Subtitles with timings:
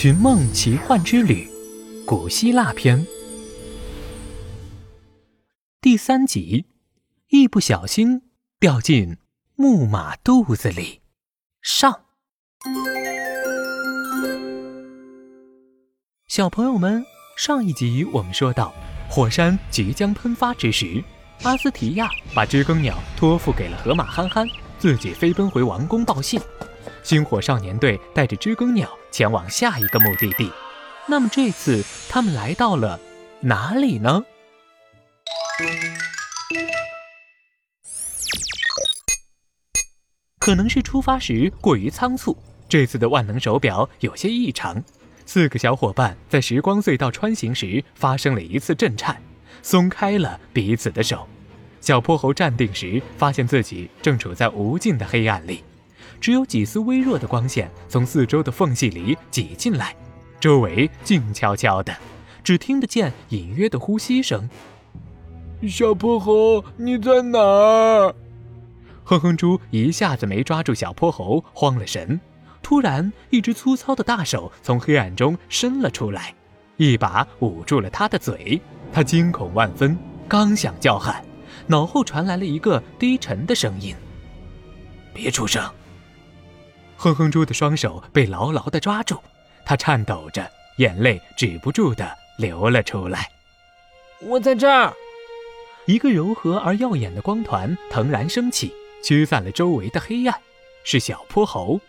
[0.00, 1.50] 寻梦奇幻之旅》
[2.04, 3.04] 古希腊篇
[5.80, 6.66] 第三集，
[7.30, 8.22] 一不小心
[8.60, 9.16] 掉进
[9.56, 11.00] 木马肚子里。
[11.60, 12.02] 上，
[16.28, 17.04] 小朋友们，
[17.36, 18.72] 上一集我们说到，
[19.10, 21.02] 火山即将喷发之时，
[21.42, 24.46] 阿斯提亚把知更鸟托付给了河马憨憨，
[24.78, 26.40] 自己飞奔回王宫报信。
[27.02, 30.50] 星火少年队带着知更鸟前往下一个目的地。
[31.06, 33.00] 那么这次他们来到了
[33.40, 34.22] 哪里呢？
[40.38, 42.36] 可能是出发时过于仓促，
[42.68, 44.82] 这次的万能手表有些异常。
[45.26, 49.22] 四个小伙伴在时光隧道穿行时发生了一次震颤，
[49.62, 51.28] 松开了彼此的手。
[51.80, 55.62] 小泼猴站定时，发现自己正处在无尽的黑暗里。
[56.20, 59.94] 只有几丝微弱的光线从四周的缝隙里挤进来，
[60.40, 61.96] 周围静悄悄的，
[62.42, 64.48] 只听得见隐约的呼吸声。
[65.68, 68.14] 小泼猴，你在哪儿？
[69.04, 72.20] 哼哼猪一下子没抓住小泼猴，慌了神。
[72.62, 76.34] 突然，一只粗糙的大手从黑暗中伸了出来，
[76.76, 78.60] 一把捂住了他的嘴。
[78.92, 79.96] 他惊恐万分，
[80.28, 81.24] 刚想叫喊，
[81.66, 83.94] 脑后传来了一个低沉的声音
[85.14, 85.68] ：“别出声。”
[87.00, 89.20] 哼哼猪的双手被牢牢地抓住，
[89.64, 93.30] 他颤抖着，眼泪止不住地流了出来。
[94.20, 94.92] 我在这儿。
[95.86, 100.40] 一个柔和而耀眼的光团腾然升起，驱散了周围的黑暗。
[100.82, 101.80] 是小泼猴，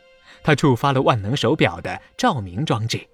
[0.43, 3.09] 他触发了万能手表的照明装置，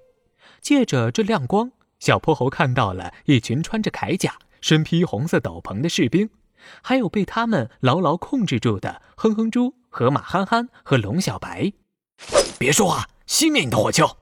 [0.59, 6.29] 借着这亮光，小泼猴看到了一群穿着铠甲、身披红色斗篷的士兵，
[6.83, 11.71] 还有被他们牢牢控制住的哼哼猪、河马憨憨和龙小白。
[12.58, 14.17] 别说话，熄灭你的火球！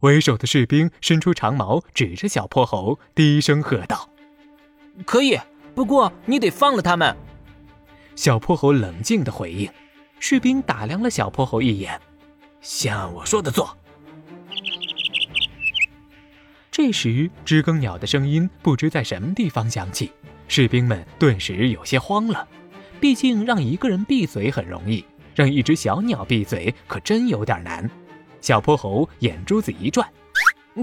[0.00, 4.10] 为首的士兵伸出长矛，指着小泼猴，低声喝道
[5.06, 5.38] ：“可以，
[5.74, 7.16] 不过你得放了他们。”
[8.16, 9.70] 小泼猴冷静的回应。
[10.22, 11.98] 士兵打量了小泼猴一眼，
[12.60, 13.74] 像我说的做。
[16.70, 20.12] 这时，知更鸟的声音不知在什么地方响起，
[20.46, 22.46] 士兵们顿时有些慌了。
[23.00, 25.02] 毕竟，让一个人闭嘴很容易。
[25.34, 27.88] 让一只小鸟闭嘴可真有点难。
[28.40, 30.08] 小泼猴眼珠子一转，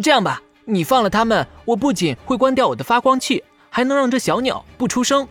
[0.02, 5.28] 这样吧，你放了他们，我不仅会关掉我的发光器，还能让这小鸟不出声。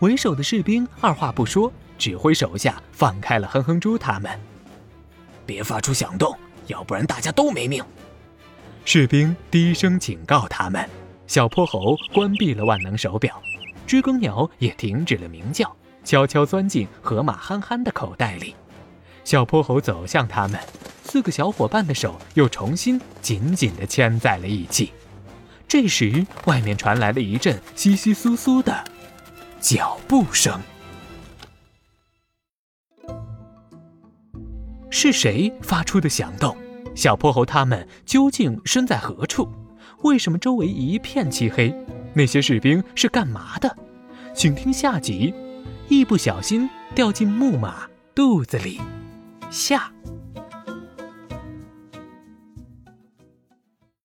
[0.00, 4.30] 为首的士兵二话不说，指挥手下放开了哼哼猪他们。
[5.46, 6.36] 别发出响动，
[6.66, 7.82] 要不然大家都没命。
[8.84, 10.88] 士兵低声警告他们。
[11.26, 13.40] 小泼猴关闭了万能手表，
[13.86, 15.76] 知更鸟也停止了鸣叫。
[16.04, 18.54] 悄悄钻进河马憨憨的口袋里，
[19.24, 20.58] 小泼猴走向他们，
[21.04, 24.92] 四个小伙伴的手又重新紧紧地牵在了一起。
[25.68, 28.84] 这时，外面传来了一阵窸窸窣窣的
[29.60, 30.60] 脚步声。
[34.90, 36.56] 是谁发出的响动？
[36.96, 39.48] 小泼猴他们究竟身在何处？
[40.02, 41.72] 为什么周围一片漆黑？
[42.12, 43.76] 那些士兵是干嘛的？
[44.34, 45.32] 请听下集。
[45.90, 48.80] 一不小心掉进木马肚子里，
[49.50, 49.90] 下。